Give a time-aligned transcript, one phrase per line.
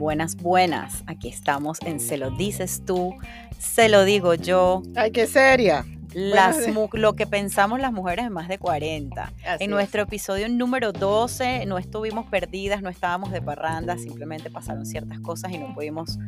[0.00, 1.04] Buenas, buenas.
[1.06, 3.14] Aquí estamos en Se lo dices tú,
[3.58, 4.82] se lo digo yo.
[4.96, 5.84] Ay, qué seria.
[6.14, 6.56] Las,
[6.92, 9.22] lo que pensamos las mujeres de más de 40.
[9.22, 9.68] Así en es.
[9.68, 15.52] nuestro episodio número 12 no estuvimos perdidas, no estábamos de parranda, simplemente pasaron ciertas cosas
[15.52, 16.18] y no pudimos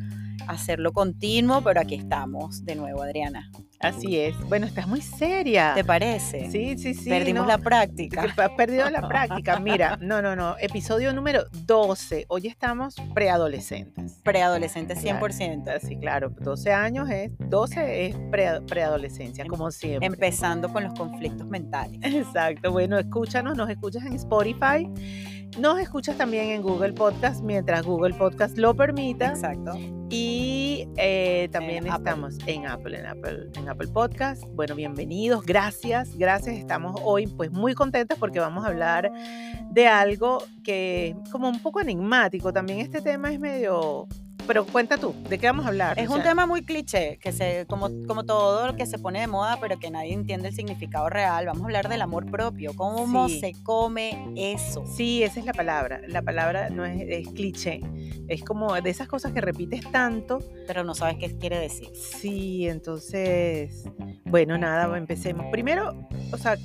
[0.47, 3.49] hacerlo continuo, pero aquí estamos de nuevo, Adriana.
[3.79, 4.39] Así es.
[4.47, 5.73] Bueno, estás muy seria.
[5.75, 6.49] ¿Te parece?
[6.49, 7.09] Sí, sí, sí.
[7.09, 8.23] Perdimos no, la práctica.
[8.37, 9.59] Has perdido la práctica.
[9.59, 10.55] Mira, no, no, no.
[10.59, 12.25] Episodio número 12.
[12.29, 14.19] Hoy estamos preadolescentes.
[14.23, 15.27] Preadolescente Claro.
[15.27, 15.67] 100%.
[15.75, 16.29] Así, claro.
[16.39, 20.07] 12 años es, 12 es pre- preadolescencia, Em- como siempre.
[20.07, 21.99] Empezando con los conflictos mentales.
[22.03, 22.71] Exacto.
[22.71, 24.87] Bueno, escúchanos, nos escuchas en Spotify.
[25.57, 29.27] Nos escuchas también en Google Podcast mientras Google Podcast lo permita.
[29.27, 29.73] Exacto.
[30.09, 32.09] Y eh, también En Apple.
[32.09, 34.43] estamos en Apple, en Apple, en Apple Podcast.
[34.55, 36.55] Bueno, bienvenidos, gracias, gracias.
[36.55, 39.11] Estamos hoy pues muy contentas porque vamos a hablar
[39.69, 42.51] de algo que es como un poco enigmático.
[42.51, 44.07] También este tema es medio...
[44.45, 45.97] Pero cuenta tú, ¿de qué vamos a hablar?
[45.97, 49.21] Es O un tema muy cliché, que se, como, como todo lo que se pone
[49.21, 51.45] de moda, pero que nadie entiende el significado real.
[51.45, 53.39] Vamos a hablar del amor propio, cómo Sí.
[53.39, 54.85] se come eso.
[54.85, 56.01] Sí, esa es la palabra.
[56.07, 57.81] La palabra no es, es cliché.
[58.27, 60.39] Es como de esas cosas que repites tanto.
[60.67, 61.89] Pero no sabes qué quiere decir.
[61.95, 63.85] Sí, entonces,
[64.25, 65.45] bueno, nada, empecemos.
[65.51, 66.57] Primero, o sea,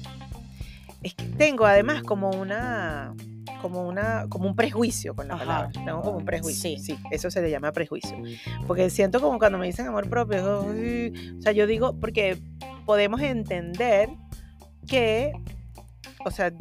[1.02, 3.14] es que tengo además como una,
[3.60, 5.44] como una, como un prejuicio con la Ajá.
[5.44, 5.70] palabra.
[5.84, 6.70] Tengo como un prejuicio.
[6.70, 6.78] Sí.
[6.78, 6.98] Sí.
[7.10, 8.16] eso se le llama prejuicio.
[8.66, 12.38] Porque siento como cuando me dicen amor propio, "Uy", o sea, yo digo, porque
[12.86, 14.08] podemos entender
[14.86, 15.32] que,
[16.24, 16.52] o sea,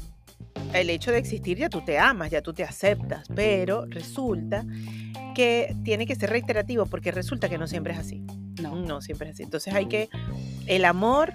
[0.73, 4.65] el hecho de existir ya tú te amas, ya tú te aceptas, pero resulta
[5.35, 8.25] que tiene que ser reiterativo porque resulta que no siempre es así.
[8.61, 8.75] No.
[8.75, 9.43] No siempre es así.
[9.43, 10.09] Entonces hay que,
[10.65, 11.33] el amor,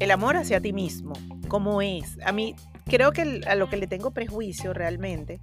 [0.00, 1.12] el amor hacia ti mismo,
[1.48, 2.18] ¿cómo es?
[2.24, 2.54] A mí
[2.88, 5.40] creo que a lo que le tengo prejuicio realmente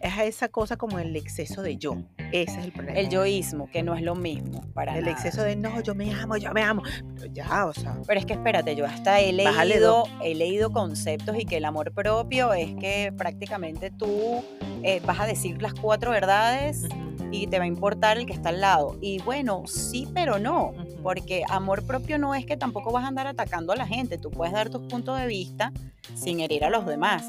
[0.00, 1.96] es a esa cosa como el exceso de yo.
[2.32, 2.98] Ese es el problema.
[2.98, 5.12] El yoísmo, que no es lo mismo para El nada.
[5.12, 6.82] exceso de no, yo me amo, yo me amo.
[7.16, 11.36] Pero ya, o sea, Pero es que espérate, yo hasta he leído, he leído conceptos
[11.38, 14.42] y que el amor propio es que prácticamente tú
[14.82, 16.86] eh, vas a decir las cuatro verdades
[17.30, 18.98] y te va a importar el que está al lado.
[19.00, 20.68] Y bueno, sí, pero no.
[20.70, 20.91] ujú.
[21.02, 24.30] Porque amor propio no es que tampoco vas a andar atacando a la gente, tú
[24.30, 25.72] puedes dar tus puntos de vista
[26.14, 27.24] sin herir a los demás.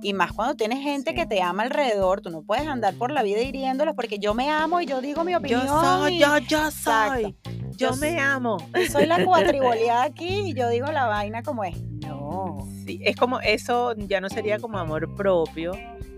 [0.00, 1.16] Y más cuando tienes gente Sí.
[1.16, 4.48] que te ama alrededor, tú no puedes andar por la vida hiriéndolos porque yo me
[4.48, 5.66] amo y yo digo mi yo opinión.
[5.66, 7.50] soy, y- yo, yo soy, Exacto.
[7.76, 8.58] yo Yo me amo.
[8.92, 11.76] soy la cuatriboleada aquí y yo digo la vaina como es.
[12.06, 12.58] No.
[12.86, 15.72] Sí, es como eso ya no sería como amor propio.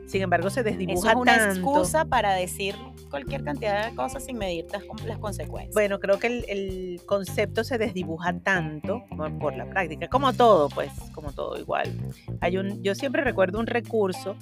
[0.07, 1.55] Sin embargo, se Eso desdibuja es una tanto.
[1.55, 2.75] excusa para decir
[3.11, 5.75] cualquier cantidad de cosas sin medir las, consecuencias.
[5.75, 10.69] Bueno, creo que el, el concepto se desdibuja tanto por, por la práctica, como todo,
[10.69, 11.93] pues, como todo igual.
[12.41, 14.37] Hay un, yo siempre recuerdo un recurso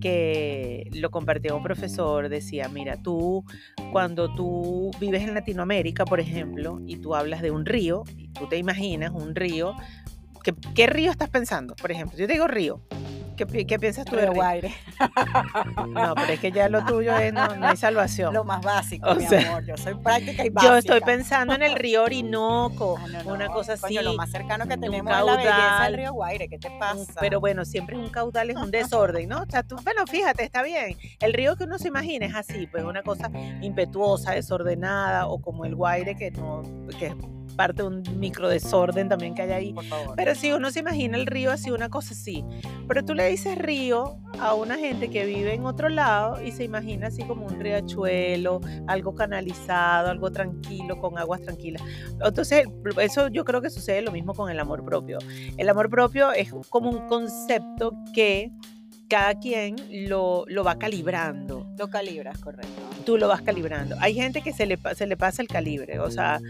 [0.00, 3.44] que lo compartió un profesor, decía, mira, tú
[3.92, 8.48] cuando tú vives en Latinoamérica, por ejemplo, y tú hablas de un río, y tú
[8.48, 9.74] te imaginas un río,
[10.42, 11.74] ¿qué, qué río estás pensando?
[11.76, 12.82] Por ejemplo, yo te digo río.
[13.38, 14.28] ¿Qué, pi- qué piensas tú de?
[14.28, 14.74] Guaire,
[15.88, 18.34] No, pero es que ya lo tuyo es, no, no hay salvación.
[18.34, 19.64] lo más básico, O mi sea, amor.
[19.64, 20.72] Yo soy práctica y básica.
[20.72, 23.82] Yo estoy pensando en el río Orinoco, Ah, no, una cosa así.
[23.82, 25.92] coño, lo más cercano que tenemos es la belleza caudal.
[25.92, 26.48] del río Guaire.
[26.48, 27.12] ¿Qué te pasa?
[27.20, 29.42] Pero bueno, siempre un caudal es un desorden, ¿no?
[29.42, 30.96] O sea, tú, bueno, fíjate, está bien.
[31.20, 33.30] El río que uno se imagina es así, pues una cosa
[33.62, 36.62] impetuosa, desordenada, o como el Guaire que no,
[36.98, 37.14] que es
[37.58, 39.72] parte de un micro desorden también que hay ahí.
[39.72, 40.14] por favor.
[40.16, 42.44] Pero si uno se imagina el río así, una cosa así.
[42.86, 46.62] Pero tú le dices río a una gente que vive en otro lado y se
[46.62, 51.82] imagina así como un riachuelo, algo canalizado, algo tranquilo, con aguas tranquilas.
[52.24, 52.68] Entonces,
[53.00, 55.18] eso yo creo que sucede lo mismo con el amor propio.
[55.56, 58.52] El amor propio es como un concepto que
[59.08, 59.74] cada quien
[60.08, 62.68] lo, lo va calibrando Lo calibras, correcto.
[63.06, 63.96] tú lo vas calibrando.
[64.00, 66.40] Hay gente que se le, se le pasa el calibre, o sea,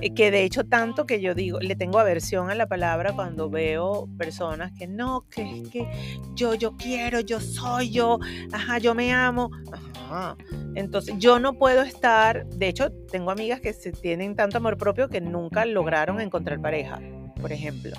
[0.00, 3.50] eh, que de hecho tanto que yo digo, le tengo aversión a la palabra cuando
[3.50, 5.86] veo personas que no, que es que
[6.34, 8.18] yo, yo quiero, yo soy yo,
[8.52, 10.36] ajá, yo me amo, ajá.
[10.74, 15.08] Entonces yo no puedo estar, de hecho tengo amigas que se tienen tanto amor propio
[15.08, 17.00] que nunca lograron encontrar pareja,
[17.40, 17.92] por ejemplo.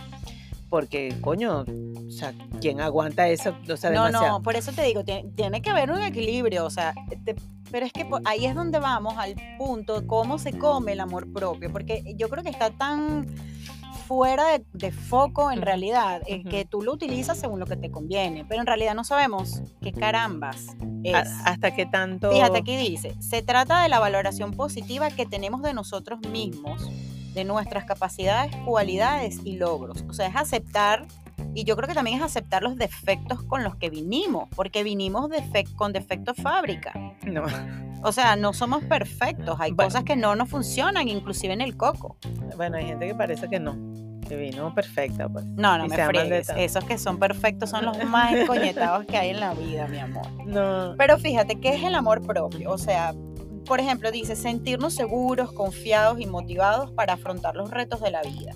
[0.72, 1.66] Porque, coño,
[2.08, 3.54] o sea, ¿quién aguanta eso?
[3.72, 4.38] O sea, No, demasiado.
[4.40, 6.94] no, por eso te digo, tiene, tiene que haber un equilibrio, o sea,
[7.26, 7.36] te-
[7.70, 11.02] pero es que po- ahí es donde vamos al punto de cómo se come el
[11.02, 13.28] amor propio, porque yo creo que está tan
[14.08, 16.50] fuera de, de foco en realidad, ujú.
[16.50, 19.92] que tú lo utilizas según lo que te conviene, pero en realidad no sabemos qué
[19.92, 20.68] carambas
[21.04, 21.14] es.
[21.16, 22.32] A- hasta que tanto...
[22.32, 26.90] Fíjate, aquí dice, se trata de la valoración positiva que tenemos de nosotros mismos,
[27.34, 30.04] de nuestras capacidades, cualidades y logros.
[30.10, 31.06] O sea, es aceptar
[31.54, 35.30] y yo creo que también es aceptar los defectos con los que vinimos, porque vinimos
[35.76, 36.94] con defectos fábrica.
[37.24, 37.44] No.
[38.04, 39.90] O sea, no somos perfectos, hay Bueno.
[39.90, 42.18] cosas que no nos funcionan, inclusive en el coco.
[42.56, 43.76] Bueno, hay gente que parece que no,
[44.28, 45.46] que vino perfecta, pues.
[45.46, 46.56] No, no Y me tanto.
[46.56, 50.26] Esos que son perfectos son los más escoñetados que hay en la vida, mi amor.
[50.46, 50.96] No.
[50.98, 52.72] Pero fíjate, ¿qué es el amor propio?
[52.72, 53.14] O sea,
[53.66, 58.54] por ejemplo, dice sentirnos seguros, confiados y motivados para afrontar los retos de la vida.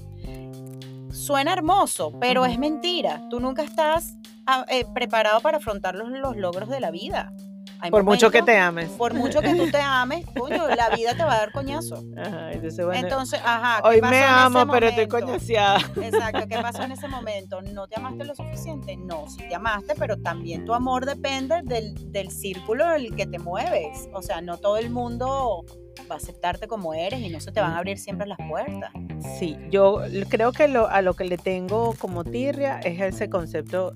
[1.12, 3.28] Suena hermoso, pero es mentira.
[3.30, 7.34] Tú nunca estás ah, eh, preparado para afrontar los, los logros de la vida.
[7.80, 8.90] Hay Por mucho que te ames.
[8.92, 12.04] Por mucho que tú te ames, coño, la vida te va a dar coñazo.
[12.18, 13.82] Ajá, entonces, bueno, Entonces, ajá.
[13.82, 15.80] ¿qué hoy pasó me en ese amo, pero estoy coñaseada.
[16.02, 17.62] Exacto, ¿qué pasó en ese momento?
[17.62, 18.96] ¿No te amaste lo suficiente?
[18.98, 23.26] No, sí te amaste, pero también tu amor depende del, del círculo en el que
[23.26, 24.08] te mueves.
[24.14, 25.66] O sea, no todo el mundo
[26.10, 28.92] va a aceptarte como eres y no se te van a abrir siempre las puertas.
[29.40, 33.94] Sí, yo creo que lo, a lo que le tengo como tirria es ese concepto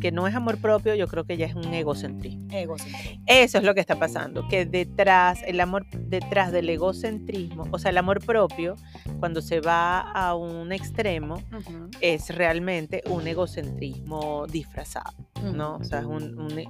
[0.00, 2.46] que no es amor propio, yo creo que ya es un egocentrismo.
[2.50, 3.22] Egocentrismo.
[3.26, 7.90] Eso es lo que está pasando, que detrás, el amor, detrás del egocentrismo, o sea,
[7.90, 8.76] el amor propio,
[9.20, 15.14] cuando se va a un extremo, Ujú, es realmente un egocentrismo disfrazado,
[15.54, 15.76] ¿no?
[15.76, 16.68] O sea, es un, un e-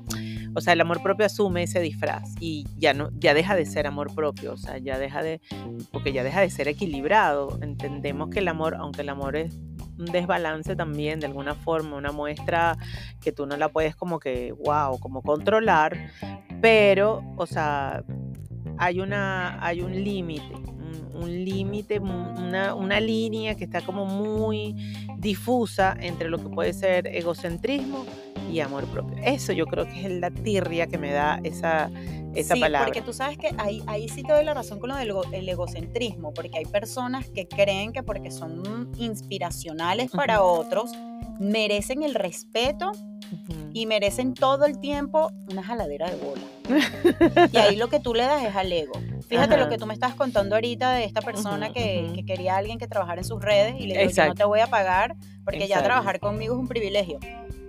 [0.56, 3.86] o sea, el amor propio asume ese disfraz y ya no, ya deja de ser
[3.86, 5.40] amor propio, o sea, ya deja de,
[5.90, 7.58] porque ya deja de ser equilibrado.
[7.60, 9.58] Entendemos que el amor, aunque el amor es
[9.98, 12.76] un desbalance también de alguna forma, una muestra
[13.20, 15.96] que tú no la puedes como que, wow, como controlar,
[16.60, 18.02] pero, o sea,
[18.78, 24.04] hay una, hay un límite, un, un límite, un- una, una línea que está como
[24.06, 24.74] muy
[25.18, 28.04] difusa entre lo que puede ser egocentrismo
[28.54, 29.16] y amor propio.
[29.24, 31.90] Eso yo creo que es la tirria que me da esa,
[32.34, 32.86] esa sí, palabra.
[32.86, 35.24] porque tú sabes que ahí, ahí sí te doy la razón con lo del ego-
[35.32, 40.92] el egocentrismo, porque hay personas que creen que porque son inspiracionales para otros,
[41.40, 42.92] merecen el respeto
[43.72, 47.48] y merecen todo el tiempo una jaladera de bola.
[47.52, 48.92] y ahí lo que tú le das es al ego.
[49.26, 49.64] Fíjate Ajá.
[49.64, 52.86] lo que tú me estás contando ahorita de esta persona que, quería a alguien que
[52.86, 55.82] trabajara en sus redes y le dijo, yo no te voy a pagar porque ya
[55.82, 57.18] trabajar conmigo es un privilegio.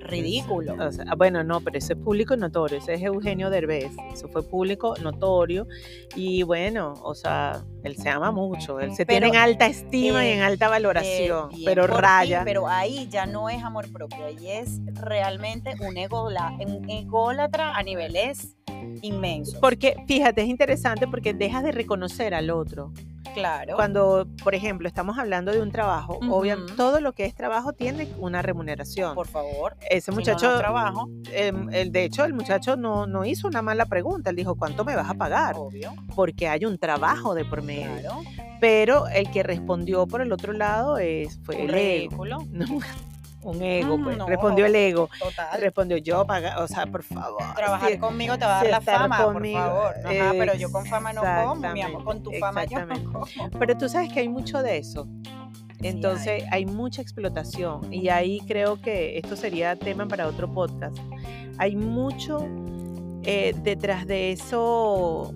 [0.07, 0.75] Ridículo.
[0.79, 4.43] O sea, bueno, no, pero ese es público notorio, ese es Eugenio Derbez, eso fue
[4.43, 5.67] público notorio
[6.15, 10.29] y bueno, o sea, él se ama mucho, él se tiene en alta estima y
[10.29, 12.41] eh, en alta Eh, valoración, bien pero ti, raya.
[12.45, 17.83] pero ahí ya no es amor propio, ahí es realmente un, egola, un ególatra a
[17.83, 18.55] niveles
[19.01, 19.55] inmensos.
[19.59, 22.91] Porque fíjate, es interesante porque dejas de reconocer al otro.
[23.33, 23.75] Claro.
[23.75, 26.75] Cuando, por ejemplo, estamos hablando de un trabajo, obviamente Ujú.
[26.77, 29.15] todo lo que es trabajo tiene una remuneración.
[29.15, 29.75] por favor.
[29.89, 33.47] Ese si no, no muchacho, trabajo, em, el, de hecho, el muchacho no, no hizo
[33.47, 35.55] una mala pregunta, él dijo, ¿cuánto me vas a pagar?
[35.57, 35.93] obvio.
[36.15, 38.01] Porque hay un trabajo de por medio.
[38.01, 38.21] Claro.
[38.59, 42.25] Pero el que respondió por el otro lado es, fue el ego.
[42.25, 42.79] No,
[43.45, 44.17] un ego, Mm, pues.
[44.17, 44.27] no.
[44.27, 45.09] Respondió el ego.
[45.19, 45.61] Total.
[45.61, 47.41] Respondió yo, paga, o sea, por favor.
[47.55, 49.95] Trabajar conmigo te va a dar la fama, conmigo, por favor.
[50.05, 52.03] Ajá, pero yo con fama no como, mi amor.
[52.03, 53.25] Con tu fama yo no como.
[53.59, 55.07] Pero tú sabes que hay mucho de eso.
[55.81, 60.97] Sí Entonces hay mucha explotación y ahí creo que esto sería tema para otro podcast.
[61.57, 62.47] Hay mucho
[63.23, 65.33] eh, detrás de eso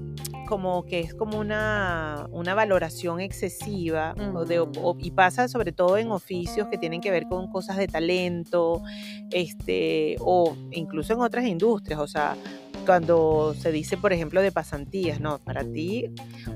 [0.49, 4.15] como que es como una, una valoración excesiva
[4.45, 7.87] de- o- y pasa sobre todo en oficios que tienen que ver con cosas de
[7.87, 8.81] talento
[9.29, 12.35] este, o incluso en otras industrias, o sea,
[12.85, 16.05] cuando se dice, por ejemplo, de pasantías, no, para ti,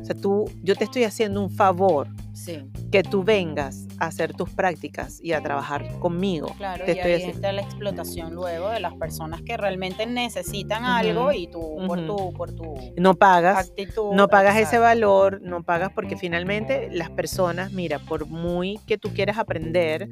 [0.01, 2.07] o sea, tú, yo te estoy haciendo un favor
[2.43, 6.47] Sí, que tú vengas a hacer tus prácticas y a trabajar conmigo.
[6.57, 6.83] claro.
[6.83, 11.31] Te y estoy ahí está la explotación luego de las personas que realmente necesitan algo
[11.31, 14.13] y tú por tu, por tu No pagas, actitud.
[14.13, 19.13] no pagas ese valor, no pagas porque finalmente las personas, mira, por muy que tú
[19.13, 20.09] quieras aprender,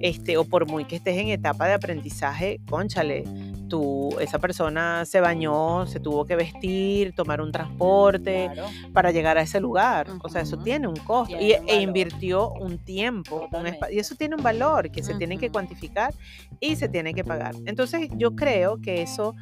[0.00, 3.24] este, o por muy que estés en etapa de aprendizaje, conchale,
[3.68, 9.38] tú, esa persona se bañó, se tuvo que vestir, tomar un transporte Claro, para llegar
[9.38, 10.08] a ese lugar.
[10.22, 13.78] O sea, eso tiene un costo Tiene y, un e invirtió un tiempo, un Totalmente.
[13.80, 16.14] espa- y eso tiene un valor que se tiene que cuantificar
[16.60, 17.54] y se tiene que pagar.
[17.66, 19.34] Entonces, yo creo que eso,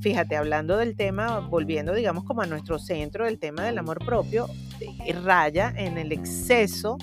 [0.00, 4.46] fíjate, hablando del tema, volviendo, digamos, como a nuestro centro, el tema del amor propio,
[5.24, 6.98] raya en el exceso,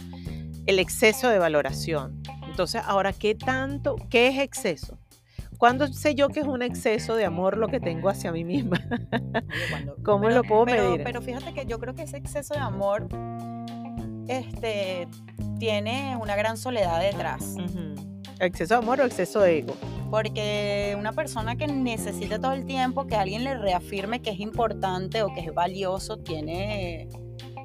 [0.66, 2.22] el exceso de valoración.
[2.48, 4.99] Entonces, ahora, ¿qué tanto, qué es exceso?
[5.60, 8.78] ¿Cuándo sé yo que es un exceso de amor lo que tengo hacia mí misma?
[10.06, 11.04] ¿Cómo pero- lo puedo pero- medir?
[11.04, 13.10] Pero fíjate que yo creo que ese exceso de amor
[14.30, 15.08] este,
[15.60, 17.58] tiene una gran soledad detrás.
[18.40, 19.74] ¿Exceso de amor o exceso de ego?
[20.10, 25.24] Porque una persona que necesita todo el tiempo que alguien le reafirme que es importante
[25.24, 27.10] o que es valioso tiene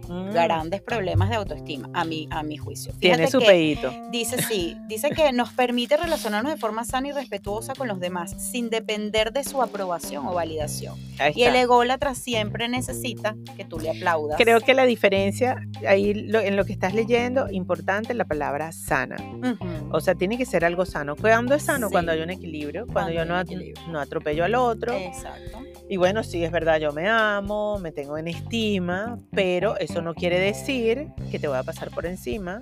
[0.08, 2.92] Mm, grandes problemas de autoestima, a mi, a mi juicio.
[2.98, 3.92] Tiene Fíjate su que pedito.
[4.10, 8.34] Dice sí, dice que nos permite relacionarnos de forma sana y respetuosa con los demás,
[8.50, 10.94] sin depender de su aprobación o validación.
[11.34, 14.36] Y el ególatra siempre necesita que tú le aplaudas.
[14.36, 15.56] Creo que la diferencia,
[15.88, 19.16] ahí lo- en lo que estás leyendo, importante la palabra sana.
[19.18, 19.88] Ujú.
[19.92, 21.16] O sea, tiene que ser algo sano.
[21.16, 21.88] ¿Cuándo es sano?
[21.88, 21.92] Sí.
[21.92, 23.86] Cuando hay un equilibrio, cuando, Cuando yo no, equilibrio.
[23.88, 24.92] no atropello al otro.
[24.94, 25.60] Exacto.
[25.88, 30.14] Y bueno, sí, es verdad, yo me amo, me tengo en estima, pero eso no
[30.14, 32.58] quiere decir que te voy a pasar por encima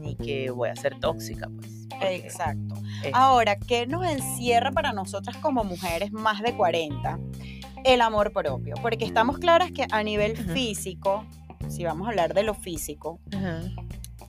[0.00, 1.86] ni que voy a ser tóxica, pues.
[2.02, 2.74] Exacto.
[3.02, 7.18] es- Ahora, ¿qué nos encierra para nosotras como mujeres más de 40?
[7.84, 8.74] El amor propio.
[8.82, 11.24] Porque estamos claras que a nivel físico,
[11.68, 13.20] si vamos a hablar de lo físico.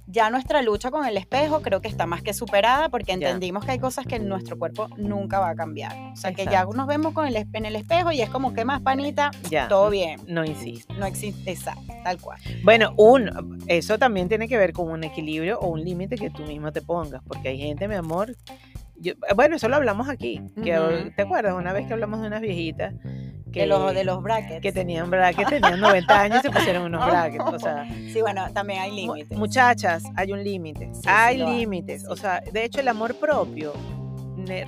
[0.08, 3.72] Ya nuestra lucha con el espejo creo que está más que superada porque entendimos que
[3.72, 5.94] hay cosas que nuestro cuerpo nunca va a cambiar.
[6.14, 8.64] O sea, que ya nos vemos con el, en el espejo y es como que
[8.66, 9.68] más panita, Ya.
[9.68, 10.20] todo bien.
[10.28, 10.94] No insisto.
[10.94, 12.40] No existe, exacto, tal cual.
[12.64, 16.44] Bueno, un, eso también tiene que ver con un equilibrio o un límite que tú
[16.44, 18.36] mismo te pongas, porque hay gente, mi amor,
[19.00, 21.12] yo- bueno, eso lo hablamos aquí, que.
[21.16, 21.54] ¿te acuerdas?
[21.54, 22.94] Una vez que hablamos de unas viejitas
[23.52, 24.62] que, De los, de los brackets.
[24.62, 28.46] que tenían brackets, tenían 90 años y se pusieron unos brackets, o sea, Sí, bueno,
[28.54, 29.38] también hay límites.
[29.38, 33.74] muchachas, hay un límite, Sí, sí hay límites, o sea, de hecho el amor propio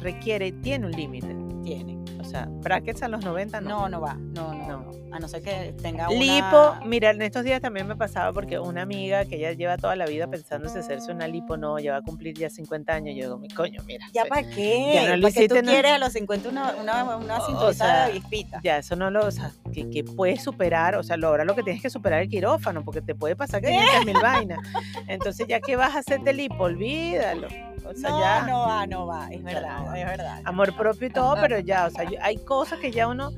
[0.01, 1.98] requiere, tiene un límite, Tiene.
[2.29, 3.69] O sea, brackets a los 90 no.
[3.69, 4.13] No, no va.
[4.13, 4.79] No, no, No.
[4.91, 5.15] no.
[5.15, 6.19] A no ser que tenga una...
[6.19, 9.95] Lipo, mira, en estos días también me pasaba porque una amiga que ella lleva toda
[9.95, 13.15] la vida pensando si hacerse una lipo, no, ya va a cumplir ya 50 años,
[13.17, 14.05] yo digo, mi coño, mira.
[14.13, 14.91] ¿Ya para qué?
[14.93, 18.09] Ya no lo ¿Para qué tú quieres a los 50 una, una, una O- sea,
[18.09, 18.21] de?
[18.63, 21.55] Ya, eso no lo, o sea, que, que puedes superar, o sea, lo- ahora lo
[21.55, 24.59] que tienes que superar es el quirófano, porque te puede pasar 500 mil vainas.
[25.07, 27.47] Entonces, ya que vas a hacer de lipo, olvídalo.
[27.89, 28.45] O sea, no, ya.
[28.45, 29.29] no va, no va.
[29.31, 29.99] Es verdad, no va.
[29.99, 30.41] es verdad.
[30.45, 33.31] amor propio y todo, pero ya, o sea, hay cosas que ya uno,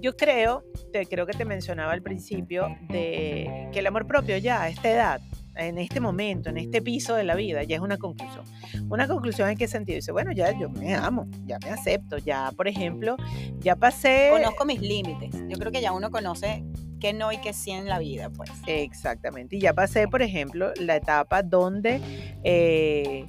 [0.00, 4.62] yo creo, te, creo que te mencionaba al principio, de que el amor propio ya
[4.62, 5.20] a esta edad,
[5.56, 8.44] en este momento, en este piso de la vida, ya es una conclusión.
[8.88, 9.96] Una conclusión en qué sentido?
[9.96, 13.16] Dice, bueno, ya yo me amo, ya me acepto, ya, por ejemplo,
[13.58, 14.30] ya pasé...
[14.30, 15.30] Conozco mis límites.
[15.48, 16.64] Yo creo que ya uno conoce
[17.00, 18.50] qué no y qué sí en la vida, pues.
[18.66, 19.56] Exactamente.
[19.56, 22.00] Y ya pasé, por ejemplo, la etapa donde
[22.44, 23.28] eh,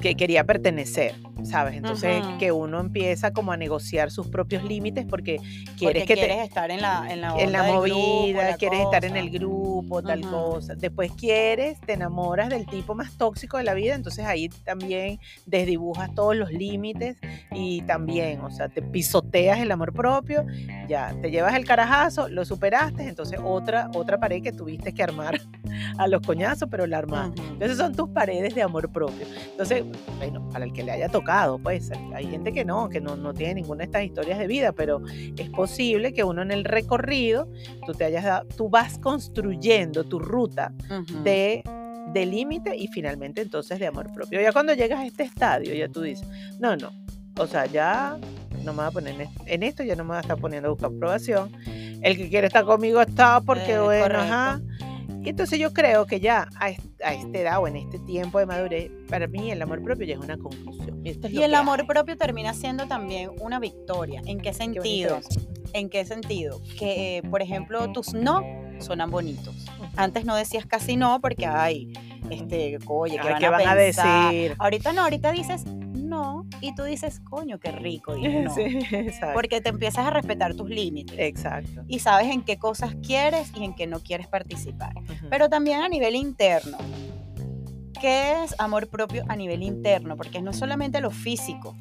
[0.00, 1.76] que quería pertenecer, ¿sabes?
[1.76, 6.36] Entonces que uno empieza como a negociar sus propios límites porque Porque quieres que quieres
[6.36, 9.16] te estar en la, en la, en la onda del grupo, movida, quieres estar en
[9.16, 10.74] el grupo, tal cosa.
[10.74, 16.14] Después quieres, te enamoras del tipo más tóxico de la vida, entonces ahí también desdibujas
[16.14, 17.16] todos los límites
[17.52, 20.44] y también, o sea, te pisoteas el amor propio,
[20.88, 25.40] ya, te llevas el carajazo, lo superaste, entonces otra, otra pared que tuviste que armar
[25.98, 27.40] a los coñazos, pero la armaste.
[27.42, 29.26] Entonces son tus paredes de amor propio.
[29.50, 29.84] Entonces,
[30.18, 33.34] bueno, para el que le haya tocado, pues hay gente que no, que no, no
[33.34, 35.02] tiene ninguna de estas historias de vida, pero
[35.36, 37.48] es posible que uno en el recorrido,
[37.86, 40.72] tú te hayas dado, tú vas construyendo tu ruta
[41.22, 41.62] de,
[42.12, 44.40] de límite y finalmente entonces de amor propio.
[44.40, 46.26] Ya cuando llegas a este estadio, ya tú dices,
[46.58, 46.90] no, no,
[47.38, 48.16] o sea, ya
[48.64, 50.38] no me voy a poner en, est- en esto, ya no me voy a estar
[50.38, 51.52] poniendo a buscar aprobación.
[52.02, 54.22] El que quiere estar conmigo está porque, Eh, bueno, correcto.
[54.34, 54.60] ajá.
[55.26, 58.46] Y entonces yo creo que ya a, a esta edad o en este tiempo de
[58.46, 61.02] madurez, para mí el amor propio ya es una conclusión.
[61.04, 64.22] Es Y el amor propio termina siendo también una victoria.
[64.24, 65.18] ¿En qué sentido?
[65.72, 66.60] ¿En qué sentido?
[66.78, 68.44] Que, por ejemplo, tus no
[68.78, 69.66] sonan bonitos.
[69.96, 71.92] Antes no decías casi no porque, ay,
[72.30, 74.32] este, oye, ¿qué Ay, van, ¿qué a, van a pensar?
[74.32, 74.54] decir?
[74.60, 75.64] Ahorita no, ahorita dices
[76.16, 78.14] no y tú dices, coño, qué rico.
[78.14, 78.54] dije no.
[78.54, 78.78] Sí.
[79.34, 81.82] Porque te empiezas a respetar tus límites Exacto.
[81.86, 84.94] y sabes en qué cosas quieres y en qué no quieres participar.
[85.30, 86.78] Pero también a nivel interno.
[88.00, 90.16] ¿Qué es amor propio a nivel interno?
[90.16, 91.74] Porque no es solamente lo físico,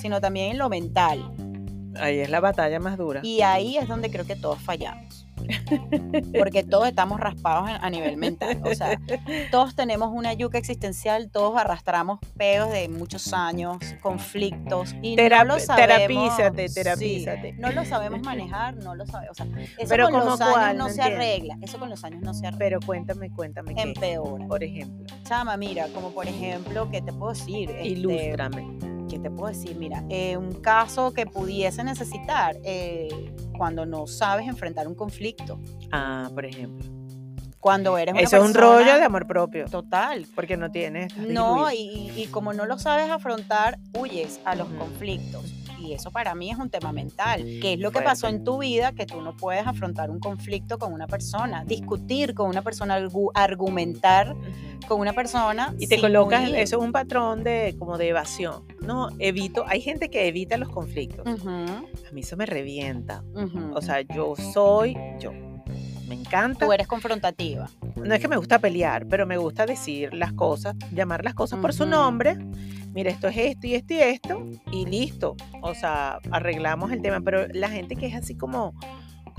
[0.00, 1.32] sino también en lo mental.
[1.98, 3.20] Ahí es la batalla más dura.
[3.22, 5.26] Y ahí es donde creo que todos fallamos.
[6.38, 8.60] Porque todos estamos raspados a nivel mental.
[8.64, 8.98] O sea,
[9.50, 14.94] todos tenemos una yuca existencial, todos arrastramos peos de muchos años, conflictos.
[15.02, 15.88] Y Terap- no lo sabemos.
[15.96, 17.52] terapízate, sí, terapízate.
[17.54, 19.40] no lo sabemos manejar, no lo sabemos.
[19.40, 19.46] O sea,
[19.78, 21.56] eso Pero con ¿cómo los años no, No se arregla.
[21.62, 22.58] Eso con los años no se arregla.
[22.58, 23.74] Pero cuéntame, cuéntame.
[23.76, 24.46] Empeora.
[24.46, 27.70] Por ejemplo, Chama, mira, como por ejemplo, ¿qué te puedo decir?
[27.70, 28.78] Este, ilústrame.
[29.08, 29.76] ¿Qué te puedo decir?
[29.76, 33.08] Mira, eh, un caso que pudiese necesitar eh,
[33.60, 35.60] cuando no sabes enfrentar un conflicto,
[35.92, 36.88] Ah, por ejemplo.
[37.58, 39.66] cuando eres una Eso es un persona- rollo de amor propio.
[39.66, 40.26] Total.
[40.34, 41.14] Porque no tienes.
[41.18, 45.44] No, y, y como no lo sabes afrontar, huyes a los conflictos.
[45.80, 47.42] Y eso para mí es un tema mental.
[47.60, 50.78] ¿Qué es lo que pasó en tu vida que tú no puedes afrontar un conflicto
[50.78, 51.64] con una persona?
[51.64, 54.36] Discutir con una persona, argu- argumentar
[54.86, 55.74] con una persona.
[55.78, 56.56] Y te colocas, huir.
[56.56, 58.64] eso es un patrón de como de evasión.
[58.80, 61.26] No, evito, hay gente que evita los conflictos.
[61.26, 63.22] Ujú, A mí eso me revienta.
[63.34, 63.72] ujú.
[63.74, 65.32] O sea, yo soy yo.
[66.08, 66.66] Me encanta.
[66.66, 67.70] Tú eres confrontativa.
[67.94, 71.60] No es que me gusta pelear, pero me gusta decir las cosas, llamar las cosas
[71.60, 72.36] por su nombre.
[72.92, 75.36] Mira, esto es esto y esto y esto, y listo.
[75.62, 77.20] O sea, arreglamos el tema.
[77.20, 78.74] Pero la gente que es así como,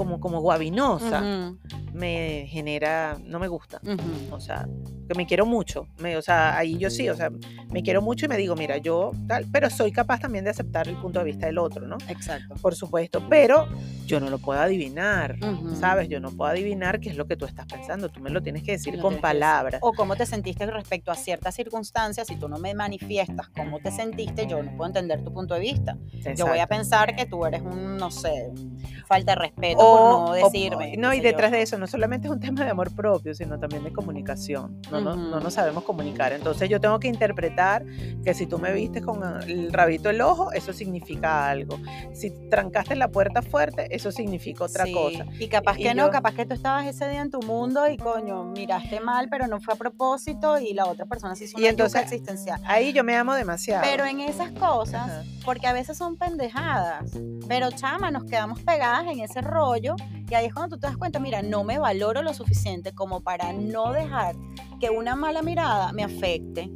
[0.01, 1.60] como, como guabinosa, Ujú,
[1.93, 3.79] me genera, no me gusta.
[3.84, 4.34] ujú.
[4.36, 4.67] O sea,
[5.08, 5.88] que me quiero mucho.
[6.00, 7.29] Me, o sea, ahí yo sí, o sea,
[7.70, 10.88] me quiero mucho y me digo, mira, yo tal, pero soy capaz también de aceptar
[10.88, 11.98] el punto de vista del otro, ¿no?
[12.08, 12.55] Exacto.
[12.55, 13.67] Por supuesto, pero
[14.08, 15.75] yo no lo puedo adivinar, Ujú.
[15.75, 16.10] ¿sabes?
[16.10, 18.63] Yo no puedo adivinar qué es lo que tú estás pensando, tú me lo tienes
[18.63, 19.79] que decir Lo con palabras.
[19.84, 22.25] O cómo te sentiste respecto a ciertas circunstancias.
[22.27, 25.60] Si tú no me manifiestas cómo te sentiste, yo no puedo entender tu punto de
[25.60, 25.96] vista.
[26.36, 26.75] Yo voy a Exacto.
[26.75, 28.51] pensar que tú eres un, no sé,
[29.08, 30.98] falta de respeto O- por no o- decirme.
[30.98, 31.29] no, qué y sé yo.
[31.31, 34.79] detrás de eso, no solamente es un tema de amor propio, sino también de comunicación.
[34.91, 35.43] No, no, no Ujú.
[35.43, 36.33] nos sabemos comunicar.
[36.33, 37.83] Entonces yo tengo que interpretar
[38.24, 41.79] que si tú me viste con el rabito del ojo, eso significa algo.
[42.13, 45.25] Si trancaste la puerta fuerte, eso significa otra Sí, cosa.
[45.39, 47.88] Y capaz Y que no, yo- capaz que tú estabas ese día en tu mundo
[47.88, 51.57] y coño, miraste mal, pero no fue a propósito y la otra persona se hizo
[51.57, 52.62] Y una entonces- yuca existencial.
[52.65, 53.83] Ahí yo me amo demasiado.
[53.83, 55.24] Pero en esas cosas, Ajá.
[55.45, 57.12] porque a veces son pendejadas,
[57.48, 59.41] pero chama, nos quedamos pegadas en ese
[59.77, 63.21] y ahí es cuando tú te das cuenta, mira, no me valoro lo suficiente como
[63.21, 64.35] para no dejar
[64.79, 66.69] que una mala mirada me afecte.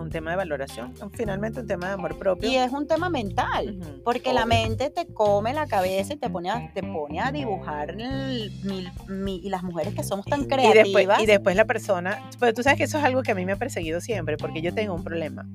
[0.00, 2.48] Un tema de valoración, finalmente un tema de amor propio.
[2.50, 3.78] Y es un tema mental.
[4.04, 7.90] Porque la mente te come la cabeza y te pone a, te pone a dibujar
[7.90, 10.74] el- mil- mi- y las mujeres que somos tan Y creativas.
[10.84, 13.44] después, y después la persona, pero tú sabes que eso es algo que a mí
[13.44, 15.46] me ha perseguido siempre, porque yo tengo un problema.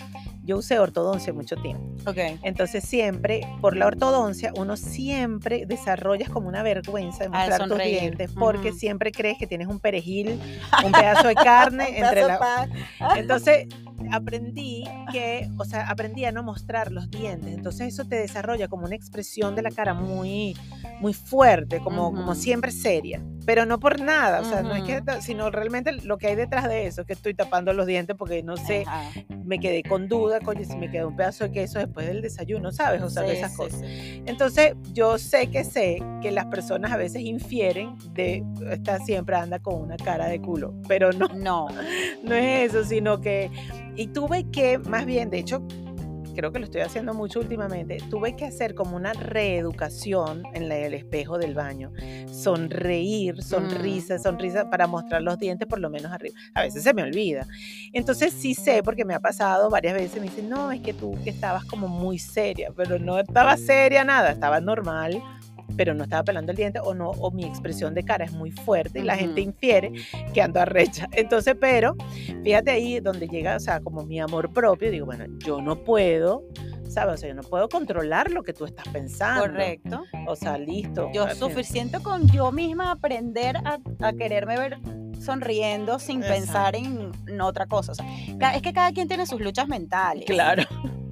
[0.43, 1.83] Yo usé ortodoncia mucho tiempo.
[2.43, 8.31] Entonces siempre, por la ortodoncia, uno siempre desarrollas como una vergüenza de mostrar tus dientes,
[8.37, 10.39] porque siempre crees que tienes un perejil,
[10.85, 12.69] un pedazo de carne entre la...
[13.15, 13.67] Entonces
[14.11, 17.53] aprendí que, o sea, aprendí a no mostrar los dientes.
[17.53, 20.55] Entonces eso te desarrolla como una expresión de la cara muy,
[20.99, 23.21] muy fuerte, como, como siempre seria.
[23.45, 26.67] Pero no por nada, o sea, no es que, sino realmente lo que hay detrás
[26.67, 29.09] de eso, que estoy tapando los dientes porque no sé, Ajá.
[29.43, 32.71] me quedé con duda, coño, si me quedó un pedazo de queso después del desayuno,
[32.71, 33.01] ¿sabes?
[33.03, 33.79] O sea, de esas sí, cosas.
[33.79, 34.23] sí.
[34.25, 39.59] Entonces, yo sé que sé que las personas a veces infieren de esta siempre anda
[39.59, 41.67] con una cara de culo, pero no, No.
[42.23, 43.51] no es eso, sino que
[43.95, 45.61] y tuve que más bien, de hecho,
[46.35, 50.77] creo que lo estoy haciendo mucho últimamente, tuve que hacer como una reeducación en la-
[50.77, 51.91] el espejo del baño,
[52.31, 56.35] sonreír, sonrisa, sonrisa para mostrar los dientes por lo menos arriba.
[56.53, 57.47] A veces se me olvida.
[57.93, 61.17] Entonces sí sé porque me ha pasado varias veces me dicen, "No, es que tú
[61.23, 65.23] que estabas como muy seria", pero no estaba seria nada, estaba normal
[65.77, 68.51] pero no estaba pelando el diente o no o mi expresión de cara es muy
[68.51, 69.91] fuerte y la gente infiere
[70.33, 71.07] que ando arrecha.
[71.11, 71.95] Entonces, pero
[72.43, 76.43] fíjate ahí donde llega, o sea, como mi amor propio, digo, bueno, yo no puedo,
[76.87, 77.15] ¿sabes?
[77.15, 79.41] O sea, yo no puedo controlar lo que tú estás pensando.
[79.41, 80.03] Correcto.
[80.27, 81.09] O sea, listo.
[81.13, 84.79] Yo suficiente con yo misma aprender a, a quererme ver
[85.19, 86.39] sonriendo sin Exacto.
[86.39, 87.91] pensar en, en otra cosa.
[87.91, 90.25] O sea, es que cada quien tiene sus luchas mentales.
[90.25, 90.63] Claro.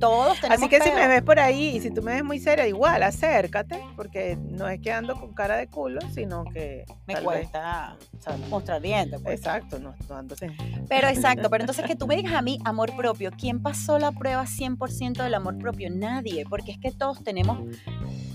[0.03, 2.37] Todos tenemos Así que si me ves por ahí y si tú me ves muy
[2.37, 7.15] seria, igual, acércate, porque no es que ando con cara de culo, sino que me
[7.21, 7.95] cuesta
[8.49, 9.21] mostrar dientes.
[9.23, 9.39] pues.
[9.39, 10.53] Exacto, no, no ando sin-
[10.89, 14.11] Pero exacto, pero entonces que tú me digas a mí amor propio, ¿quién pasó la
[14.11, 15.89] prueba 100% del amor propio?
[15.89, 17.59] Nadie, porque es que todos tenemos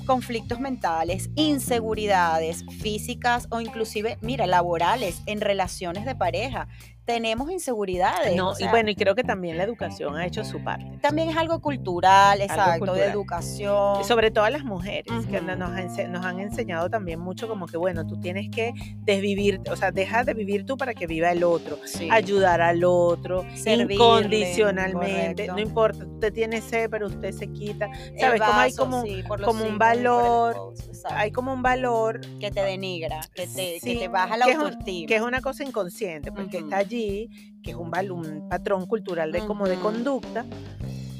[0.08, 6.66] conflictos mentales, inseguridades físicas o inclusive, mira, laborales, en relaciones de pareja.
[7.04, 8.36] Tenemos inseguridades.
[8.36, 10.98] No, o sea, y bueno, y creo que también la educación ha hecho su parte.
[11.00, 13.10] también es algo cultural, exacto, de cultural.
[13.10, 14.04] educación.
[14.04, 17.66] Sobre todo a las mujeres, que nos, han ense- nos han enseñado también mucho como
[17.66, 18.74] que, bueno, tú tienes que
[19.06, 22.08] desvivir, o sea, deja de vivir tú para que viva el otro, Sí.
[22.10, 25.52] ayudar al otro, Servirle, incondicionalmente, correcto.
[25.54, 27.88] no importa, usted tiene sed, pero usted se quita,
[28.20, 28.38] ¿sabes?
[28.40, 30.74] como hay vaso, como, sí, por los como un el valor,
[31.10, 34.52] hay como un valor que te denigra, que te, Sí, que te baja la que
[34.52, 35.06] es un- autoestima.
[35.08, 37.30] que es una cosa inconsciente, porque está allí,
[37.62, 40.44] que es un, un patrón cultural de como de conducta,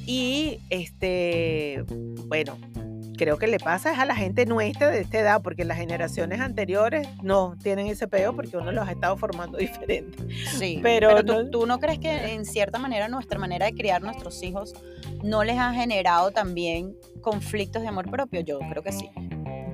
[0.06, 1.84] y este,
[2.28, 2.56] bueno,
[3.18, 6.40] creo que le pasa es a la gente nuestra de esta edad, porque las generaciones
[6.40, 10.16] anteriores no tienen ese peo porque uno los ha estado formando diferente.
[10.58, 13.74] Sí, Pero pero, tú, no- tú no crees que en cierta manera nuestra manera de
[13.74, 14.72] criar nuestros hijos
[15.22, 18.40] no les ha generado también conflictos de amor propio?
[18.40, 19.10] Yo creo que sí.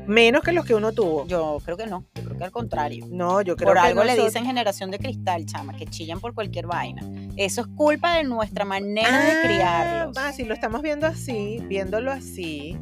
[0.07, 1.27] Menos que los que uno tuvo.
[1.27, 2.05] Yo creo que no.
[2.15, 3.07] Yo creo que al contrario.
[3.11, 6.35] No, yo creo por que algo le dicen generación de cristal, chama, que chillan por
[6.35, 7.01] cualquier vaina.
[7.37, 10.15] Eso es culpa de nuestra manera Ah, de criarlos.
[10.17, 12.77] va, si lo estamos viendo así, viéndolo así,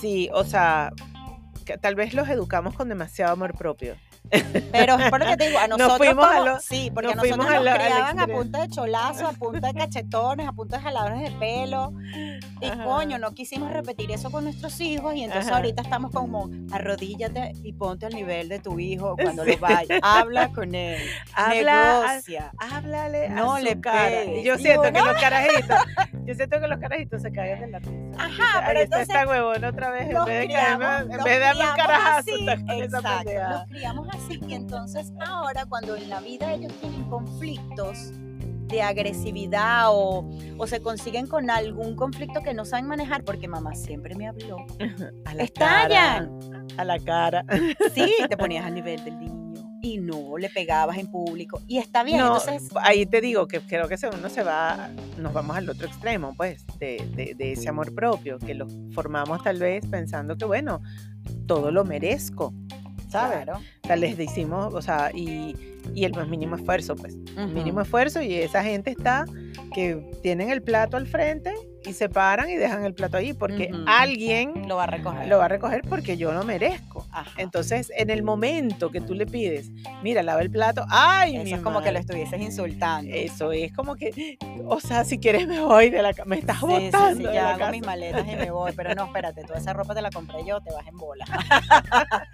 [0.00, 0.90] sí, o sea,
[1.64, 3.96] que tal vez los educamos con demasiado amor propio.
[4.70, 7.10] Pero es por lo que te digo, a Nos nosotros fuimos a lo- sí, porque
[7.10, 8.38] a nos nosotros a nos lo- criaban a extremo.
[8.38, 11.92] punta de cholazo, a punta de cachetones, a punta de jaladores de pelo.
[12.60, 12.84] Y Ajá.
[12.84, 15.56] coño, no quisimos repetir eso con nuestros hijos y entonces Ajá.
[15.56, 19.52] ahorita estamos como arrodíllate y ponte al nivel de tu hijo cuando Sí.
[19.52, 19.98] lo vaya.
[20.02, 21.02] Habla con él.
[21.34, 22.52] Habla, negocia.
[22.58, 24.24] háblale No a su le cara.
[24.26, 25.76] Y yo siento que los carajitos,
[26.30, 27.92] yo siento que los carajitos se cagan de la risa.
[28.18, 31.24] Ajá, pero Ahí está entonces esta huevona otra vez, en vez de, caerme- criamos- en
[31.24, 32.48] vez de darme un carajazo, así,
[32.82, 38.12] exacto, los criamos así y entonces ahora cuando en la vida ellos tienen conflictos
[38.68, 43.74] de agresividad o, o se consiguen con algún conflicto que no saben manejar porque mamá
[43.74, 44.58] siempre me habló.
[45.24, 46.38] A la Estallan.
[46.38, 47.44] cara, a la cara.
[47.92, 49.49] Sí, te ponías al nivel del niño
[49.82, 53.60] y no le pegabas en público y está bien, No, entonces ahí te digo que
[53.60, 57.68] creo que uno se va, nos vamos al otro extremo, pues, de, de- de ese
[57.68, 60.82] amor propio, que lo formamos tal vez pensando que, bueno,
[61.46, 62.52] todo lo merezco,
[63.08, 63.44] ¿sabes?
[63.44, 63.60] claro.
[63.82, 65.56] O sea, les decimos, o sea, y,
[65.94, 67.48] y el más mínimo esfuerzo, pues, Ujú.
[67.48, 69.24] mínimo esfuerzo, y esa gente está
[69.74, 71.52] que tienen el plato al frente
[71.84, 75.28] y se paran y dejan el plato ahí, porque alguien lo va a recoger.
[75.28, 77.06] lo va a recoger porque yo lo merezco.
[77.10, 77.30] Ajá.
[77.38, 79.70] Entonces, en el momento que tú le pides,
[80.02, 82.00] mira, lava el plato, ay, mi Eso es como que lo madre".
[82.00, 83.10] estuvieses insultando.
[83.14, 86.66] Eso es como que, o sea, si quieres me voy de la me estás Sí,
[86.66, 87.70] sí, botando sí, de ya la hago casa.
[87.72, 90.60] mis maletas y me voy, pero no, espérate, toda esa ropa te la compré yo,
[90.60, 91.24] te vas en bola.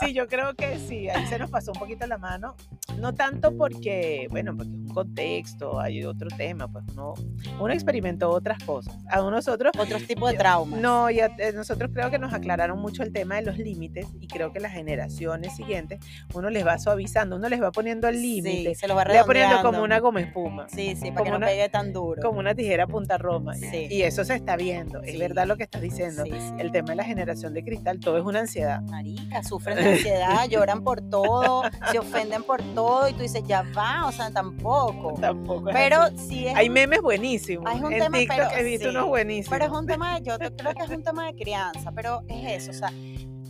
[0.00, 2.56] Sí, yo creo que sí, ahí se nos pasó un poquito la mano,
[2.98, 7.14] no tanto porque, bueno, porque es un contexto, hay otro tema, pues uno,
[7.60, 8.94] uno experimentó otras cosas.
[9.10, 10.80] A nosotros, Otros tipos de traumas.
[10.80, 14.06] no, y a- eh, nosotros creo que nos aclararon mucho el tema de los límites
[14.20, 16.00] y creo que las generaciones siguientes,
[16.34, 19.18] uno les va suavizando, uno les va poniendo el límite, Sí, se los va le
[19.18, 20.66] va poniendo como una goma espuma.
[20.68, 22.22] Sí, sí, para como que no una- pegue tan duro.
[22.22, 23.54] como una tijera punta Roma.
[23.54, 23.88] Sí.
[23.90, 25.02] Y eso se está viendo.
[25.02, 26.22] Es verdad lo que estás diciendo.
[26.24, 26.54] Sí, sí.
[26.58, 28.80] El tema de la generación de cristal, todo es una ansiedad.
[28.82, 33.62] Marica, sufren de ansiedad, lloran por todo, se ofenden por todo y tú dices, ya
[33.76, 35.14] va, o sea, tampoco.
[35.20, 36.18] Tampoco Pero así.
[36.28, 37.64] si es hay memes buenísimos.
[37.70, 38.96] Hay un en tema, TikTok pero he visto sí.
[38.96, 39.48] unos buenísimos.
[39.58, 42.62] pero es un tema, de- yo creo que es un tema de crianza, pero es
[42.62, 42.92] eso, o sea,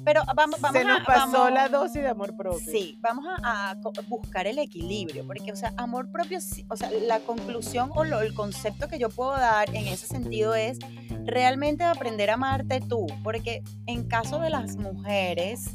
[0.05, 2.59] pero vamos, vamos se nos a, pasó vamos- la dosis de amor propio.
[2.61, 6.91] Sí, vamos a, a buscar el equilibrio, porque, o sea, amor propio, sí- o sea,
[6.91, 10.79] la conclusión o lo- el concepto que yo puedo dar en ese sentido es
[11.25, 15.71] realmente aprender a amarte tú, porque en caso de las mujeres,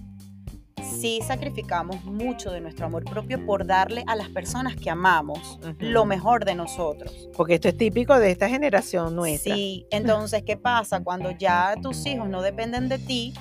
[0.84, 6.06] sí sacrificamos mucho de nuestro amor propio por darle a las personas que amamos lo
[6.06, 7.30] mejor de nosotros.
[7.36, 9.56] Porque esto es típico de esta generación nuestra.
[9.56, 11.02] Sí, entonces, ¿qué pasa?
[11.04, 13.34] Cuando ya tus hijos no dependen de ti,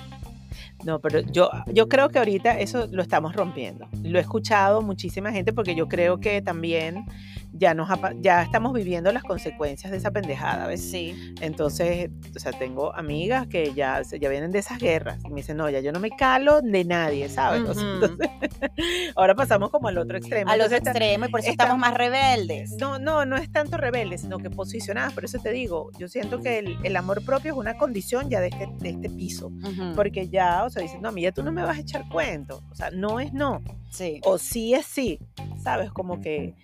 [0.85, 3.87] No, pero yo, yo creo que ahorita eso lo estamos rompiendo.
[4.01, 7.05] Lo he escuchado muchísima gente porque yo creo que también
[7.51, 7.89] ya, nos,
[8.21, 10.81] ya estamos viviendo las consecuencias de esa pendejada, ¿ves?
[10.89, 15.37] sí, Entonces, o sea, tengo amigas que ya, ya vienen de esas guerras y me
[15.37, 17.61] dicen, no, ya yo no me calo de nadie, ¿sabes?
[17.61, 17.85] Entonces,
[19.15, 20.51] ahora pasamos como al otro extremo.
[20.51, 22.71] al otro extremo y por eso estamos más rebeldes.
[22.79, 25.13] no, no, no es tanto rebelde, sino que posicionadas.
[25.13, 28.39] Por eso te digo, yo siento que el, el amor propio es una condición ya
[28.39, 29.47] de este, de este piso.
[29.47, 31.81] Ujú, Porque ya, o sea, dicen, no, a mí ya tú no me vas a
[31.81, 32.63] echar cuento.
[32.71, 33.61] O sea, no es no.
[33.89, 34.21] Sí.
[34.23, 35.19] O sí es sí.
[35.63, 35.91] ¿Sabes?
[35.91, 36.55] Como que.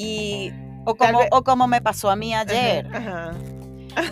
[0.00, 0.52] Y.
[0.86, 2.86] O como, vez- o como me pasó a mí ayer.
[2.94, 3.32] Ajá.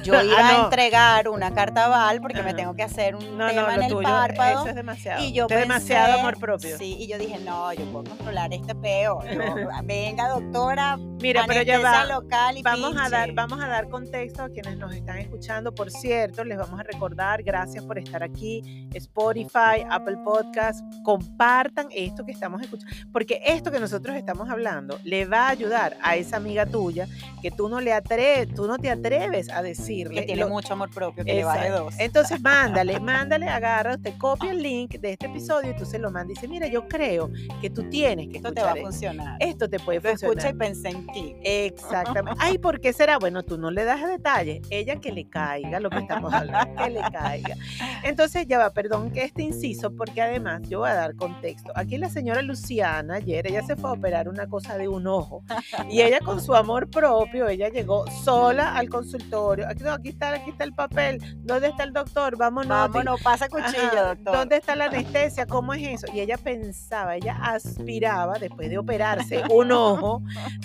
[0.03, 0.65] Yo iba Ah, a no.
[0.65, 2.57] entregar una carta Val porque me Ajá.
[2.57, 4.03] tengo que hacer un No, tema no, en el tuyo.
[4.03, 4.61] párpado.
[4.61, 5.23] Eso es demasiado.
[5.25, 6.79] Y yo es demasiado pensé- amor propio.
[6.79, 9.21] Sí, y yo dije, no, yo puedo controlar este peo.
[9.25, 9.41] Yo,
[9.85, 12.05] venga, doctora, Mira, pero ya va.
[12.07, 15.75] local y Vamos a, dar, vamos a dar contexto a quienes nos están escuchando.
[15.75, 22.25] Por cierto, les vamos a recordar, gracias por estar aquí, Spotify, Apple Podcast, compartan esto
[22.25, 26.37] que estamos escuchando, porque esto que nosotros estamos hablando le va a ayudar a esa
[26.37, 27.07] amiga tuya
[27.43, 30.73] que tú no le atreves, tú no te atreves a decirle que tiene lo- mucho
[30.75, 31.85] amor propio, que le baje Exacto.
[31.85, 31.95] dos.
[31.99, 36.11] Entonces, mándale, mándale, agarra, usted copia el link de este episodio y tú se lo
[36.11, 39.37] mandas y dice, mira, yo creo que tú tienes que Esto te va a funcionar.
[39.41, 40.55] Esto te puede Lo escucha funcionar.
[40.55, 41.37] y pensé en ti.
[41.43, 42.39] Exactamente.
[42.43, 43.19] Ay, ¿por qué será?
[43.19, 44.63] Bueno, tú no le das detalles.
[44.71, 47.57] Ella que le caiga lo que estamos hablando, que le caiga.
[48.03, 51.73] Entonces, ya va, perdón que este inciso, porque además yo voy a dar contexto.
[51.75, 55.43] Aquí la señora Luciana, ayer, ella se fue a operar una cosa de un ojo.
[55.91, 59.58] Y ella con su amor propio, ella llegó sola al consultorio.
[59.67, 61.21] Aquí, no, aquí está, aquí está el papel.
[61.45, 62.37] ¿Dónde está el doctor?
[62.37, 62.69] Vámonos.
[62.69, 64.37] Vámonos, pasa cuchillo, Ajá, doctor.
[64.37, 65.47] ¿Dónde está la anestesia?
[65.47, 66.07] ¿Cómo es eso?
[66.13, 70.23] Y ella pensaba, ella aspiraba, después de operarse un ojo,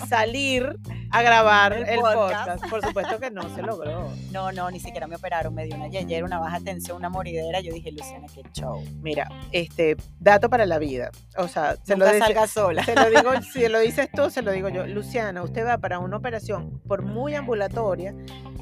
[0.08, 0.76] salir
[1.10, 2.44] a grabar El el, podcast.
[2.60, 2.70] podcast.
[2.70, 4.10] Por supuesto que no se logró.
[4.32, 5.54] No, no, ni siquiera me operaron.
[5.54, 7.60] Me dio una yeyera, una baja tensión, una moridera.
[7.60, 8.82] Yo dije, Luciana, qué show.
[9.00, 11.10] Mira, este dato para la vida.
[11.36, 12.84] O sea, se lo, Nunca dice- salga sola.
[12.84, 14.86] se lo digo, si lo dices tú, se lo digo yo.
[14.94, 18.14] Luciana, usted va para una operación, por muy ambulatoria,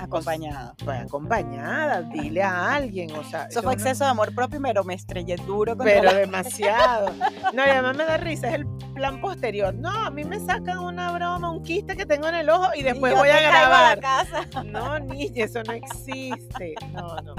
[0.03, 0.75] Acompañada.
[0.85, 3.45] Pues acompañada, dile a alguien, o sea.
[3.45, 7.11] Eso fue exceso de amor propio, pero me estrellé duro con Pero demasiado.
[7.53, 9.75] No, y además me da risa, es el plan posterior.
[9.75, 12.83] No, a mí me sacan una broma, un quiste que tengo en el ojo y
[12.83, 14.01] después voy a grabar.
[14.65, 16.75] No, niña, eso no existe.
[16.93, 17.35] No, no.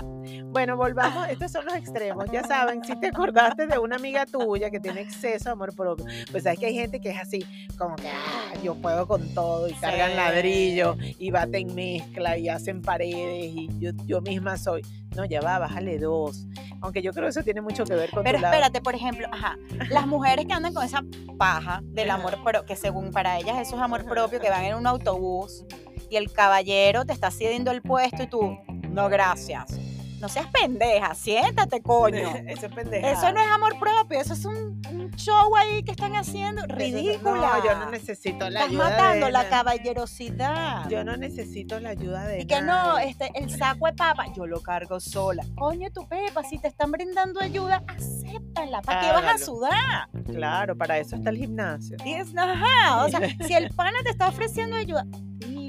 [0.54, 2.26] Bueno, volvamos, estos son los extremos.
[2.32, 6.06] Ya saben, si te acordaste de una amiga tuya que tiene exceso de amor propio,
[6.32, 7.46] pues sabes que hay gente que es así,
[7.78, 12.82] como que ah, yo puedo con todo y cargan ladrillo y baten mezcla y hacen
[12.82, 14.82] paredes y yo, yo misma soy.
[15.16, 16.48] No, ya va, bájale dos.
[16.82, 19.58] Aunque yo creo que eso tiene mucho que ver con Pero espérate, por ejemplo, ajá,
[19.90, 21.04] las mujeres que andan con esa
[21.38, 24.76] paja del amor propio, que según para ellas eso es amor propio, que van en
[24.76, 25.66] un autobús
[26.10, 28.58] y el caballero te está cediendo el puesto y tú,
[28.90, 29.80] no, gracias
[30.24, 32.30] no seas pendeja, siéntate, coño.
[32.48, 33.12] eso es pendeja.
[33.12, 34.82] Eso no es amor propio, eso es un,
[35.18, 36.66] show ahí que están haciendo.
[36.66, 37.58] Ridícula.
[37.58, 38.88] No, yo no necesito la ayuda.
[38.88, 40.88] Estás matando la caballerosidad.
[40.88, 44.48] Yo no necesito la ayuda de Y que no, este, el saco de papa, yo
[44.48, 45.46] lo cargo sola.
[45.56, 48.82] Coño, tu pepa, si te están brindando ayuda, acéptala.
[48.82, 50.10] ¿Para qué vas a sudar?
[50.26, 51.98] Claro, para eso está el gimnasio.
[52.06, 55.06] Es, ajá, o sea, si el pana te está ofreciendo ayuda,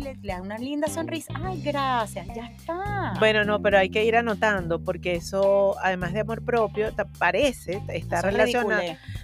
[0.05, 1.33] le da una linda sonrisa.
[1.43, 3.15] Ay, gracias, ya está.
[3.19, 7.83] Bueno, no, pero hay que ir anotando porque eso, además de amor propio, te parece,
[7.89, 8.83] está relacionado.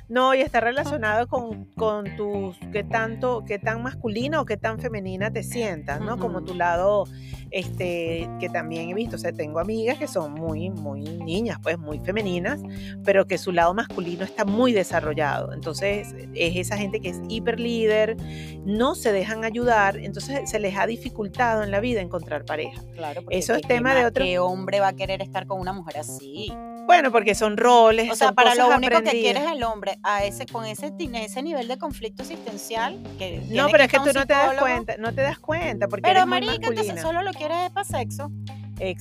[0.09, 4.81] No, y está relacionado con, con tus, qué tanto, qué tan masculina o qué tan
[4.81, 6.19] femenina te sientas, ¿no?
[6.19, 7.05] Como tu lado,
[7.51, 11.79] este, que también he visto, o sea, tengo amigas que son muy, muy niñas, pues
[11.79, 12.61] muy femeninas,
[13.05, 15.53] pero que su lado masculino está muy desarrollado.
[15.53, 18.17] Entonces, es esa gente que es hiper líder,
[18.65, 22.83] no se dejan ayudar, entonces se les ha dificultado en la vida encontrar pareja.
[22.95, 24.25] Claro, eso es tema de otro.
[24.25, 26.53] ¿Qué hombre va a querer estar con una mujer así?
[26.87, 28.11] Bueno, porque son roles.
[28.11, 31.69] O sea, para lo único que quieres el hombre, a ese, con ese, ese nivel
[31.69, 32.99] de conflicto existencial.
[33.19, 35.89] Que no, pero es que tú no te das cuenta, no te das cuenta.
[35.89, 38.31] Porque pero, marica, entonces solo lo quieres para sexo.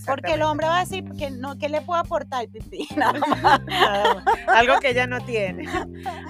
[0.05, 2.87] Porque el hombre va a decir que no, ¿qué le puedo aportar pipí?
[2.95, 3.61] Nada más.
[4.47, 5.67] Algo que ella no tiene.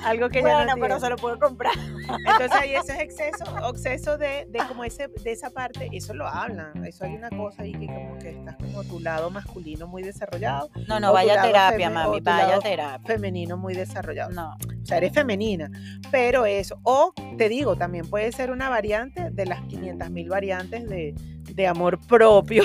[0.05, 0.81] Algo que ella bueno, no tiene.
[0.81, 1.73] pero se lo puedo comprar.
[2.17, 6.27] Entonces ahí ese es exceso, exceso de, de, como ese, de esa parte, eso lo
[6.27, 6.85] hablan.
[6.85, 10.69] Eso hay una cosa ahí que como que estás como tu lado masculino muy desarrollado.
[10.87, 13.07] No, no, vaya terapia, mami, vaya terapia.
[13.07, 14.31] Femenino muy desarrollado.
[14.31, 14.55] No.
[14.81, 15.69] O sea, eres femenina.
[16.11, 20.87] Pero eso, o te digo, también puede ser una variante de las 500 mil variantes
[20.87, 21.15] de
[21.53, 22.63] de amor propio,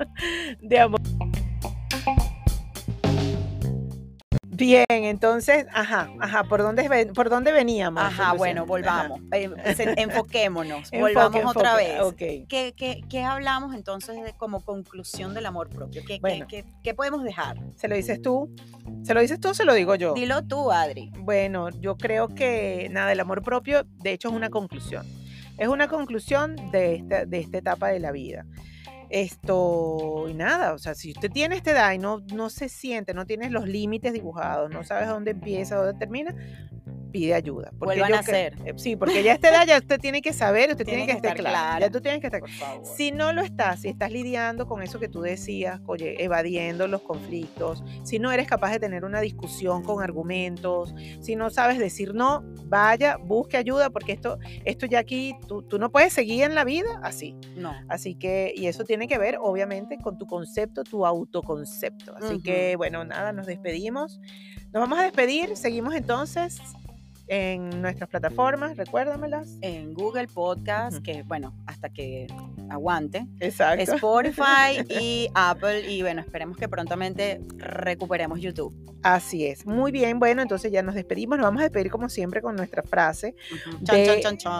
[0.60, 1.00] de amor.
[4.62, 8.00] Bien, entonces, ajá, ajá, ¿por dónde, por dónde veníamos?
[8.00, 12.00] Ajá, bueno, volvamos, eh, pues, enfoquémonos, volvamos otra vez.
[12.00, 12.46] Okay.
[12.48, 16.02] ¿Qué, qué, qué hablamos entonces de, como conclusión del amor propio?
[16.06, 17.58] ¿Qué, qué, qué, podemos dejar?
[17.74, 18.54] ¿Se lo dices tú?
[19.02, 20.14] ¿Se lo dices tú o se lo digo yo?
[20.14, 21.10] Dilo tú, Adri.
[21.18, 25.04] Bueno, yo creo que nada, el amor propio, de hecho, es una conclusión.
[25.58, 28.46] Es una conclusión de esta, de esta etapa de la vida.
[29.12, 33.12] Esto, y nada, o sea, si usted tiene esta edad y no, no se siente,
[33.12, 36.34] no tiene los límites dibujados, no sabes dónde empieza, dónde termina,
[37.12, 37.70] pide ayuda.
[37.78, 38.56] Porque Vuelvan a hacer.
[38.64, 41.12] Eh, sí, porque ya a esta edad ya usted tiene que saber, usted tiene, que,
[41.12, 41.80] estar claro.
[41.80, 42.82] Ya tú tienes que estar claro.
[42.84, 47.02] Si no lo estás, si estás lidiando con eso que tú decías, oye, evadiendo los
[47.02, 52.14] conflictos, si no eres capaz de tener una discusión con argumentos, si no sabes decir
[52.14, 56.54] no, vaya, busque ayuda, porque esto, esto ya aquí, tú, tú no puedes seguir en
[56.54, 57.36] la vida así.
[57.56, 57.74] No.
[57.88, 62.16] Así que, y eso tiene que ver, obviamente, con tu concepto, tu autoconcepto.
[62.16, 64.20] Así que, bueno, nada, nos despedimos.
[64.72, 66.60] Nos vamos a despedir, seguimos entonces
[67.32, 69.56] en nuestras plataformas, recuérdamelas.
[69.62, 72.26] En Google Podcast, que bueno, hasta que
[72.68, 73.26] aguante.
[73.40, 73.94] Exacto.
[73.94, 75.90] Spotify y Apple.
[75.90, 78.74] Y bueno, esperemos que prontamente recuperemos YouTube.
[79.02, 79.64] Así es.
[79.64, 81.38] Muy bien, bueno, entonces ya nos despedimos.
[81.38, 83.34] Nos vamos a despedir como siempre con nuestra frase.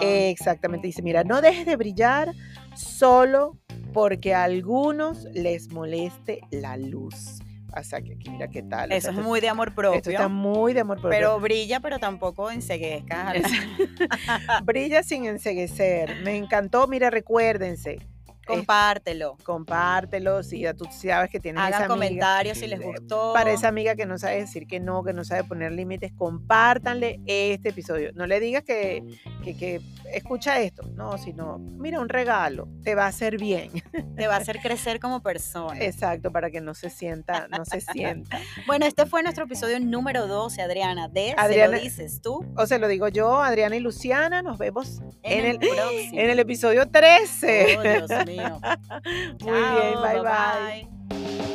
[0.00, 0.86] exactamente.
[0.86, 2.32] Dice, mira, no dejes de brillar
[2.74, 3.58] solo
[3.92, 7.42] porque a algunos les moleste la luz.
[7.82, 8.92] Sea, que mira qué tal.
[8.92, 9.98] Eso es muy de amor propio.
[9.98, 11.10] Esto está muy de amor propio.
[11.10, 13.32] Pero brilla, pero tampoco enseguezca.
[14.64, 16.22] brilla sin enseguecer.
[16.22, 16.86] Me encantó.
[16.86, 17.98] Mira, recuérdense,
[18.46, 19.36] Compártelo.
[19.44, 23.32] compártelo, si ya tú sabes que tienes Hagan esa comentarios si les gustó.
[23.32, 27.20] Para esa amiga que no sabe decir que no, que no sabe poner límites, compártanle
[27.26, 28.10] este episodio.
[28.14, 29.04] No le digas que,
[29.44, 29.80] que,
[30.12, 33.70] escucha esto, no, sino, mira, un regalo, te va a hacer bien.
[34.16, 35.80] Te va a hacer crecer como persona.
[35.80, 38.38] Exacto, para que no se sienta, no se sienta.
[38.66, 42.44] bueno, este fue nuestro episodio número 12, Adriana, de Adriana, ¿se lo dices tú?
[42.56, 46.88] O se lo digo yo, Adriana y Luciana, nos vemos en, el, en el episodio
[46.88, 47.78] 13.
[47.78, 48.31] Oh, Dios mío.
[49.40, 50.20] Muy bien, bye.
[50.22, 51.51] bye.